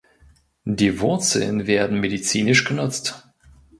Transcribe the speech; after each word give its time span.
Die 0.65 0.99
Wurzeln 0.99 1.67
werden 1.67 1.99
medizinisch 1.99 2.63
genutzt. 2.65 3.29